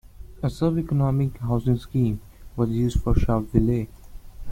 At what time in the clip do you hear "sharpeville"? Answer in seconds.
3.13-3.87